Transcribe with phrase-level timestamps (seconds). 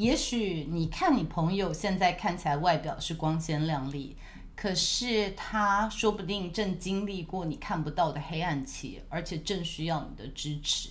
[0.00, 4.16] 也许你看你朋友现在看起来外表是光鲜亮丽，
[4.56, 10.88] 可是他说不定正经历过你看不到的黑暗期，而且正需要你的支持。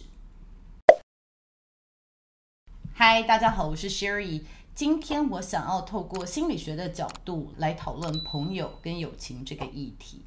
[2.93, 4.43] 嗨，大家好，我是 Sherry。
[4.75, 10.21] 今天我想要透过心理学的角度来讨论朋友跟友情这个议题。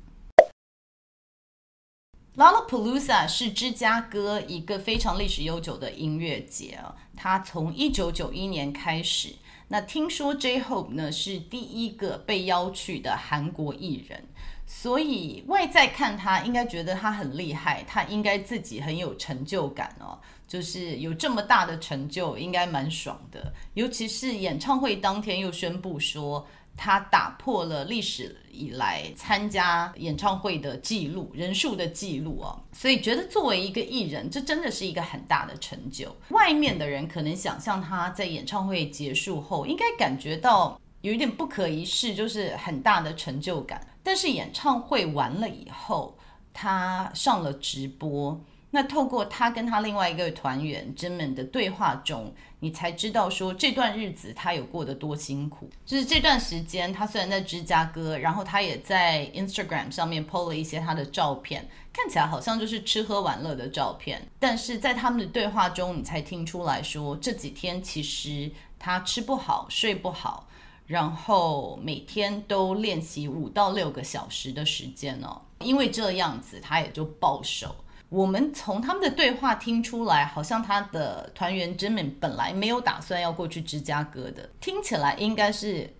[2.34, 9.34] Lollapalooza 是芝加哥一个非常历史悠久的音乐节啊，它从一九九一年开始。
[9.68, 14.24] 那听说 J-Hope 呢是第一个被邀去的韩国艺人，
[14.66, 20.18] 所以外在看他应该觉得他很厉害，他应该自己很有成就感哦，
[20.48, 23.52] 就是有这么大的成就，应该蛮爽的。
[23.74, 26.46] 尤其是演唱会当天又宣布说。
[26.76, 36.14] 他打破了历史以来参加演唱会的记录，人数的记录哦，所以觉得作为一个艺人，这真的是一个很大的成就。
[36.30, 43.86] 外面的人可能想象他在演唱会结束后，应该感觉到有一点不可一世，就是很大的成就感。
[44.02, 46.18] 但是演唱会完了以后，
[46.52, 48.40] 他上了直播。
[48.74, 55.68] 那透过他跟他另外一个团员 Jimin 的对话中，你才知道说这段日子他有过得多辛苦。
[55.84, 64.26] 就是这段时间，他虽然在芝加哥，然后他也在 Instagram 上面 po 了一些他的照片，看起来好像就是吃喝玩乐的照片。
[64.38, 70.48] 但是在他们的对话中，你才听出来说这几天其实他吃不好、睡不好，
[70.86, 75.42] 然后每天都练习五到六个小时的时间哦。
[75.60, 77.76] 因为这样子，他也就暴瘦。
[78.12, 85.90] 我们从他们的对话听出来，好像他的团员 Jimin 本来没有打算要过去芝加哥的，听起来应该是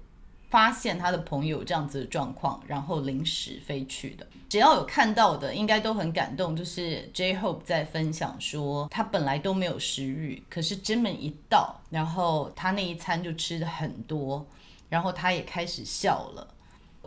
[0.50, 4.26] 发现他的朋友这样子的状况，然后临时飞去的。
[4.50, 6.54] 只要有看到的，应该都很感动。
[6.54, 14.46] 就是 J-Hope 在分享说，他本来都没有食欲，可是 Jimin 一到，然后他那一餐就吃的很多，
[14.90, 16.46] 然后他也开始笑了，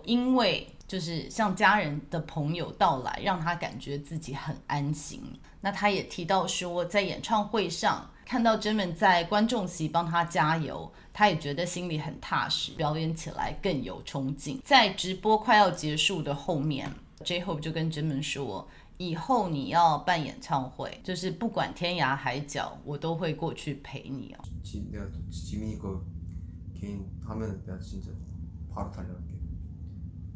[0.04, 0.68] 因为。
[0.88, 5.22] 就是像家人的朋友到来，让他感觉自己很安心。
[5.62, 14.62] 那他也提到说，在演唱会上看到 Jimin 在观众席帮他加油，他也觉得心里很踏实，表演起来更有冲劲。
[14.64, 16.92] 在直播快要结束的后面
[17.24, 18.68] ，J-Hope 就跟 Jimin 说
[18.98, 24.46] ：“以后你要办演唱会，就是不管天涯海角，我都会过去陪你哦。”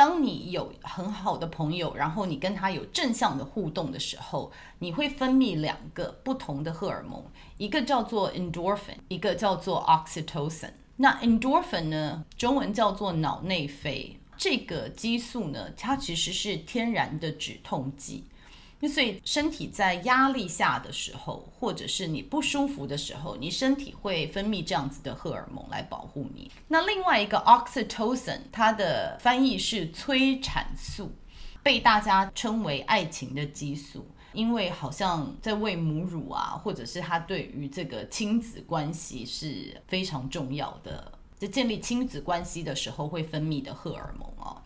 [0.00, 7.22] 当你有很好的朋友，然后你跟他有正向的互动的时候，你会分泌两个不同的荷尔蒙，
[7.58, 10.70] 一个叫做 endorphin，一个叫做 oxytocin。
[10.96, 18.24] 那 endorphin 呢，中文叫做脑内啡，这个激素呢，它其实是天然的止痛剂。
[18.88, 26.50] 所以，身体在压力下的时候，或者是你不舒服的时候，你身体会分泌这样子的荷尔蒙来保护你。
[26.68, 31.12] 那另外一个 oxytocin，它的翻译是催产素，
[31.62, 44.56] 被大家称为爱情的激素，因为好像在喂母乳啊，或者是它对于这个亲子关系是非常重要的，在建立亲子关系的时候会分泌的荷尔蒙哦。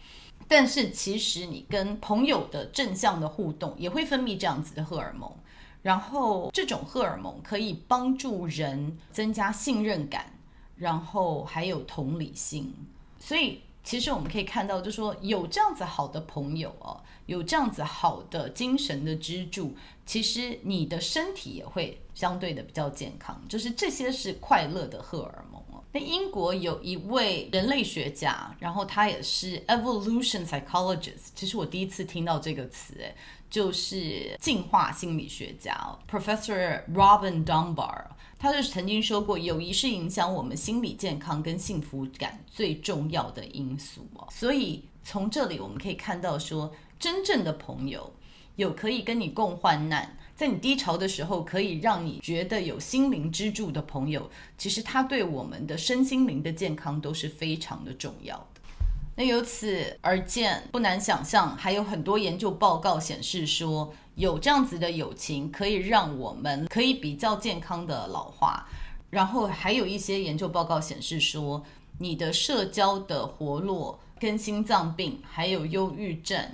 [0.46, 5.30] 但是其实你跟朋友的正向的互动也会分泌这样子的荷尔蒙，
[5.82, 10.38] 然后这种荷尔蒙可以帮助人增加信任感，
[10.76, 12.74] 然后还有同理心。
[13.18, 19.74] 所以其实我们可以看到，就说有这样子好的朋友哦，有这样子好的精神的支柱，
[20.06, 23.42] 其实你的身体也会相对的比较健康。
[23.48, 25.53] 就是这些是快乐的荷尔蒙。
[25.94, 33.14] 那英国有一位人类学家，然后他也是 evolution psychologist，其实我第一次听到这个词，哎，
[33.48, 38.06] 就是进化心理学家，Professor Robin Dunbar，
[38.40, 44.26] 他就曾经说过，友谊是影响我们心理健康跟幸福感最重要的因素哦。
[44.32, 48.12] 所以从这里我们可以看到说，说真正的朋友
[48.56, 50.16] 有可以跟你共患难。
[50.36, 54.28] 在你低潮的时候，可以让你觉得有心灵支柱的朋友，
[54.58, 58.60] 其实他对我们的身心灵的健康都是非常的重要的。
[59.16, 68.68] 那由此而见，不难想象，还有很多研究报告显示说，有这样子的友情可以让我们可以比较健康的老化。
[69.10, 71.64] 然后还有一些研究报告显示说，
[72.00, 76.44] 你的社交的活络跟心脏病、还有忧郁症、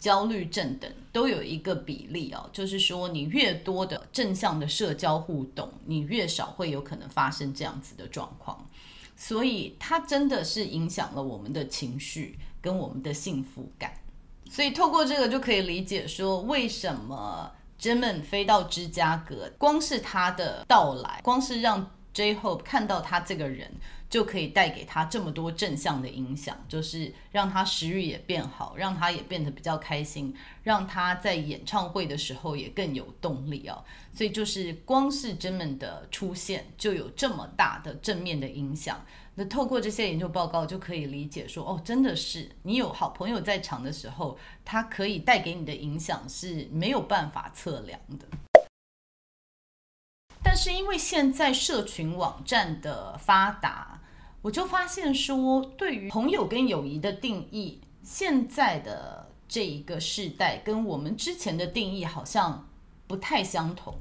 [0.00, 8.66] 焦虑症等都有一个比例哦，就是说你越多的正向的社交互动，你越少会有可能发生这样子的状况。
[9.14, 13.92] 所以它真的是影响了我们的情绪跟我们的幸福感。
[14.50, 23.70] 所以透过这个就可以理解说，为什么 Jimin 飞到芝加哥，光是他的到来，光是让 J-Hope 看到他这个人。
[24.10, 30.34] 就可以带给他这么多正向的影响，就是让他食欲也变好，让他也变得比较开心，
[30.64, 33.84] 让他在演唱会的时候也更有动力哦。
[34.12, 39.00] 所以就是光是 j i m n 的出现就有这么大的正面的影响。
[39.36, 48.49] 那透过这些研究报告就可以理解说，哦，真的是你有好朋友在场的时候，他可以带给你的影响是没有办法测量的。
[50.52, 54.00] 但是因为现在社群网站的发达。
[54.42, 62.68] 我就发现说，对于朋友跟友谊的定义，现在的这一个世代跟我们之前的定义好像
[63.06, 63.94] 不太相同，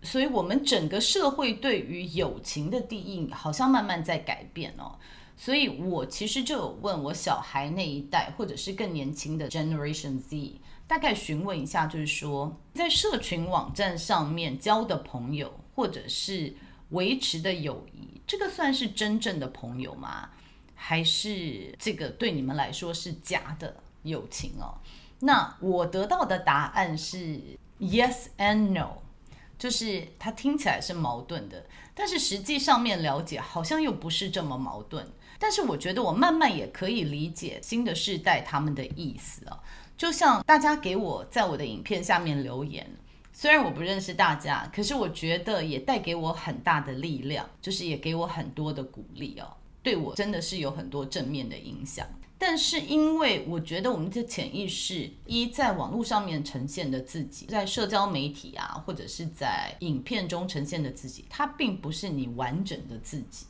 [0.00, 4.94] 所以我们整个社会对于友情的定义好像慢慢在改变哦。
[5.36, 16.54] 所以我其实就有问我小孩那一代，或者是更年轻的 Generation Z，大概询问一下，就是说在社群网站上面交的朋友，或者是
[16.90, 18.20] 维持的友谊。
[18.26, 20.30] 这个算是真正的朋友吗？
[20.74, 24.78] 还是这个对你们来说是假的友情哦？
[25.20, 27.40] 那我得到的答案是
[27.80, 28.98] yes and no，
[29.58, 35.08] 就是它听起来是矛盾的，但是实际上面了解好像又不是这么矛盾。
[35.38, 39.60] 但是我觉得我慢慢也可以理解新的世代他们的意思啊，
[39.96, 42.88] 就像大家给我在我的影片下面留言。
[43.32, 52.06] 虽然我不认识大家，可是我觉得也带给我很大的力量，就是也给我很多的鼓励哦，对我真的是有很多正面的影响。
[52.38, 63.46] 但是因为我觉得我们的潜意识一在网络上面呈现的自己，在社交媒体啊，或者是在影片中呈现的自己，它并不是你完整的自己。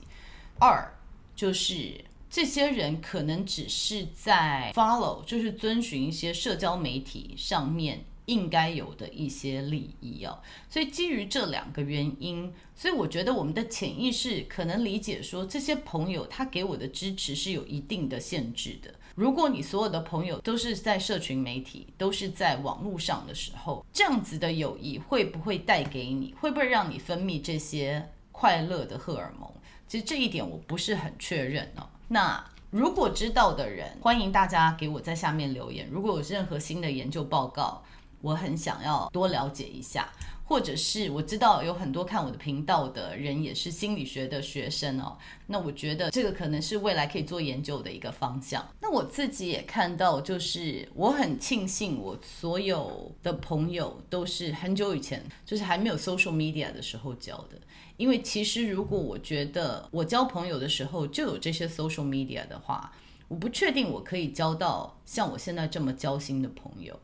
[0.58, 0.88] 二
[1.34, 2.04] 就是
[2.36, 8.04] 这些人可能只是在 follow，就是遵循一些社交媒体上面。
[8.26, 18.92] 应该有的一些利益哦，所以基于这两个原因，所以我觉得我们的潜意识可能理解说，这些朋友他给我的支持是有一定的限制的。
[19.14, 29.48] 如果你所有的朋友都是在社群媒体，都是在网络上的时候，这样子的友谊会不会带给你，会不会让你分泌这些快乐的荷尔蒙？
[29.86, 31.88] 其实这一点我不是很确认哦。
[32.08, 35.88] 那如果知道的人，欢迎大家给我在下面留言。
[35.91, 37.82] 如果有任何新的研究报告，
[38.20, 40.08] 我很想要多了解一下，
[40.44, 45.17] 或者是我知道有很多看我的频道的人也是心理学的学生哦，
[45.47, 48.67] 那我觉得这个可能是未来可以做研究的一个方向。
[48.81, 57.58] 那我自己也看到，就是我很庆幸我所有的朋友都是很久以前，就是还没有 social media 的时候交的，
[57.96, 62.93] 因为其实如果我觉得我交朋友的时候就有这些 social media 的话，
[63.28, 66.98] 我不确定我可以交到像我现在这么交心的朋友。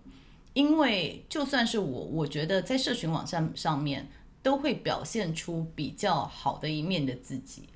[0.54, 4.06] 因为就算是我，我觉得在社群网站上面
[4.42, 7.68] 都会表现出比较好的一面的自己。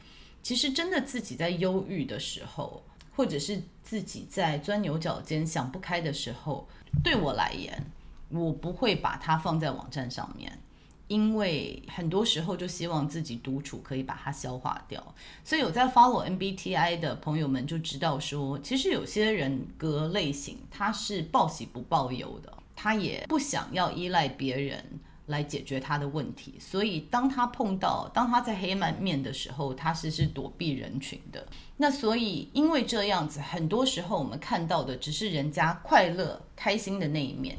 [0.43, 2.85] 其实真的自己在忧郁的时候，
[3.17, 6.69] 或者是自己在钻牛角尖想不开的时候，
[7.03, 7.83] 对我来言，
[8.29, 10.61] 我不会把它放在网站上面，
[11.09, 15.15] 因为很多时候就希望自己独处可以把它消化掉。
[15.45, 22.53] 所以有在 follow MBTI 的朋友们就知道说，其实有些人格类型他是报喜不报忧的。
[22.79, 24.85] 他也不想要依赖别人
[25.29, 31.47] 来解决他的问题，所以当他碰到，当他在黑暗面的时候，他是是躲避人群的。
[31.79, 37.57] 那所以因为这样子，很多时候我们看到的只是人家快乐、开心的那一面。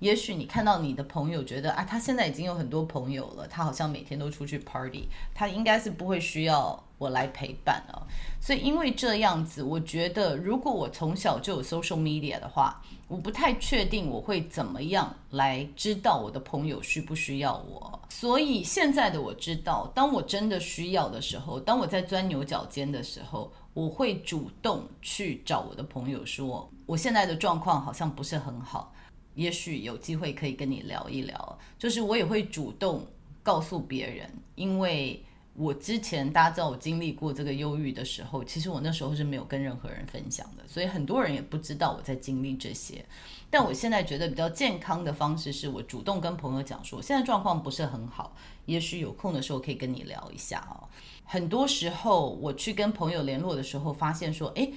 [0.00, 8.06] 也许你看到你的朋友觉得啊，他现在已经有很多朋友了，他好像每天都出去 party，他应该是不会需要我来陪伴了。
[8.40, 18.00] 所以因为这样子，我觉得如果我从小就有 social media 的话，我不太确定我会怎么样来知道我的朋友需不需要我。
[18.08, 28.92] 所以现在的我知道，当我真的需要的时候，当我在钻牛角尖的时候，我会主动去找我的朋友说，我现在的状况好像不是很好。
[29.38, 33.06] 也许有机会可以跟你聊一聊，就是我也会主动
[33.44, 43.04] 告诉别人，因为我之前大家知道我经历过这个忧郁的时候，其实我那时候是没有跟任何人分享的，所以很多人也不知道我在经历这些。
[43.48, 48.34] 但我现在觉得比较健康的方式是我主动跟朋友讲说，我现在状况不是很好，
[48.66, 50.82] 也许有空的时候可以跟你聊一下哦。
[51.24, 54.72] 很多时候我去跟朋友联络的时候，发现说，诶，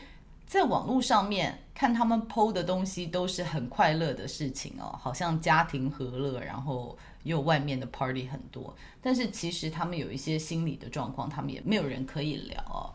[0.52, 6.98] 在网络上面看他们 PO 的东西都是很快乐的事情哦，好像家庭和乐，然后。
[7.24, 12.90] 又外面的 party 很多，但是其实他们有一些心理的状况，他们也没有人可以聊哦。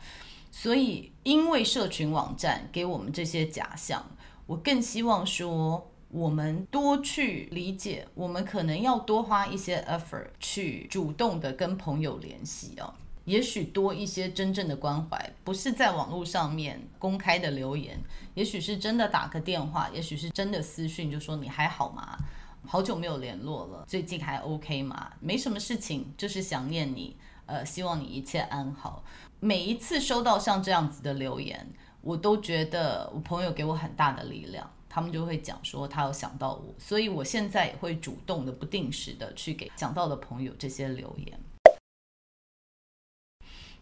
[0.51, 4.05] 所以，因为社群网站给我们这些假象，
[4.47, 12.93] 我更希望说，我们多去理解，我们可能要多花一些 effort 去主动的跟朋友联系哦。
[13.27, 18.01] 也许多一些真正的关怀，不是在网络上面公开的留言，
[18.35, 22.17] 也许是真的打个电话，也许是真的私讯，就说你还好吗？
[22.65, 25.13] 好久没有联络了，最近还 OK 吗？
[25.21, 27.17] 没什么事情，就是想念你，
[27.47, 29.05] 呃，希望你一切安好。
[29.41, 31.69] 每一次收到像这样子的留言，
[32.03, 41.39] 我都觉得我朋友给我很大的力量，他们就会讲说他有想到我，所以我现在也会主动的、不定时的去给想到的朋友这些留言。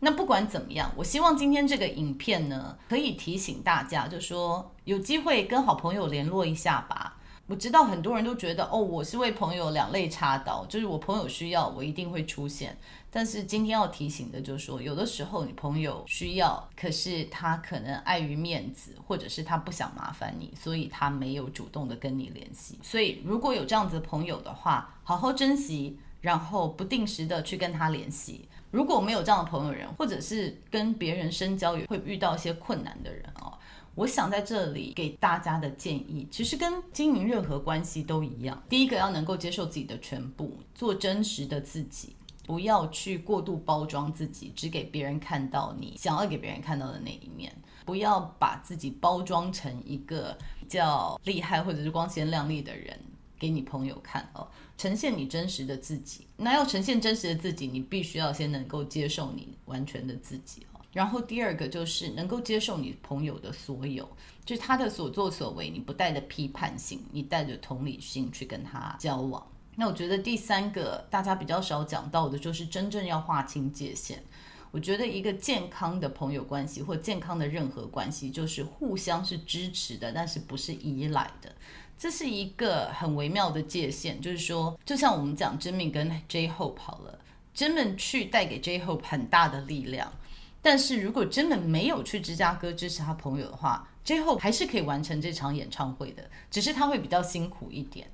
[0.04, 7.16] 那不管怎么样，我希望今天这个影片呢，可以提醒大家，就说有机会跟好朋友联络一下吧。
[7.46, 12.76] 我知道很多人都觉得哦，我是为朋友两肋插刀，就是我朋友需要，我一定会出现。
[13.10, 22.78] 但是今天要提醒的就是说，有的时候你朋友需要，可是他可能碍于面子，或者是他不想麻烦你，所以他没有主动的跟你联系。
[22.82, 28.48] 所以如果有这样子的朋友的话，好好珍惜，然后不定时的去跟他联系。
[28.74, 33.56] 如果没有这样的朋友人，或者是跟别人深交也会遇到一些困难的人哦。
[33.94, 38.60] 我想在这里给大家的建议，其实跟经营任何关系都一样。
[38.68, 42.16] 第一个要能够接受自己的全部，做真实的自己，
[42.48, 47.54] 不要去过度包装自己，只给别人看到你想要给别人看到的那一面。
[47.84, 52.98] 不要把自己包装成一个比较厉害或者是光鲜亮丽的人
[53.38, 54.48] 给你朋友看哦。
[54.76, 56.26] 呈现你真实的自己。
[56.36, 60.66] 那要呈现真实的自己，你必须要先能够接受你完全的自己。
[60.92, 64.08] 然后第二个就是能够接受你朋友的所有，
[64.44, 69.44] 就是他的所作所为，你不带着批判性，你带着同理心去跟他交往。
[69.74, 74.22] 那我觉得第三个大家比较少讲到的，就是真正要划清界限。
[74.70, 81.52] 我觉得一个健康的朋友关系或健康的任何关系，就是互相是支持的，但是不是依赖的。
[81.98, 87.18] 这是一个很微妙的界限，就是说，就像我们讲 Jimin 跟 J-Hope 好了
[87.56, 90.12] ，Jimin 去带给 J-Hope 很大的力量。
[90.60, 98.10] 但是如果 Jimin 没有去芝加哥支持他朋友的话，，J Hope 还是可以完成这场演唱会的，只是他会比较辛苦一点。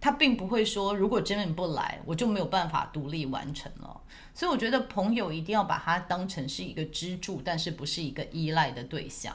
[0.00, 4.00] 他并不会说，如果真的不来，我就没有办法独立完成了。
[4.34, 9.34] 所以我觉得朋友一定要把他当成是一个支柱，但是不是一个依赖的对象，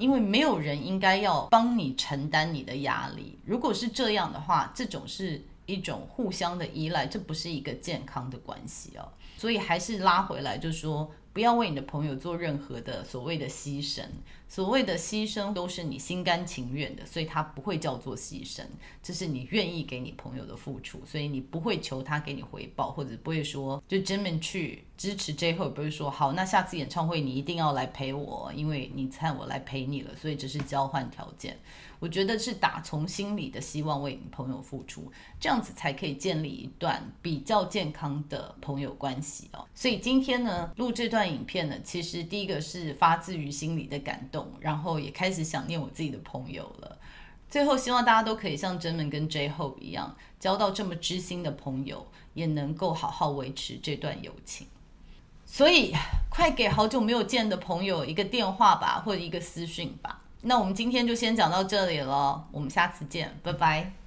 [0.00, 3.38] 因为没有人应该要帮你承担你的压力。
[3.44, 9.06] 如果是这样的话，这种是一种互相的依赖，这不是一个健康的关系哦。
[9.36, 11.08] 所以还是拉回来，就说。
[11.32, 14.02] 不要为你的朋友做任何的所谓的牺牲，
[14.48, 18.62] 所谓的牺牲都是你心甘情愿的，所以它不会叫做牺牲，
[19.00, 31.56] 这是你愿意给你朋友的付出，所以你不会求他给你回报，或者不会说就专门去支持 J-Hope，不会说好，那下次演唱会你一定要来陪我，因为你看我来陪你了，所以这是交换条件。
[32.00, 39.64] 我觉得是打从心里的希望为朋友付出，这样子才可以建立一段比较健康的朋友关系哦。
[39.74, 46.98] 所以今天呢，录这段影片呢，其实第一个是发自于心里的感动，然后也开始想念我自己的朋友了。
[47.50, 54.66] 最后希望大家都可以像真门跟 J 后一样，交到这么知心的朋友，也能够好好维持这段友情。
[55.44, 55.92] 所以
[56.30, 60.19] 快给好久没有见的朋友一个电话吧，或者一个私讯吧。
[60.42, 63.99] 那我们今天就先讲到这里了，我们下次见，拜拜。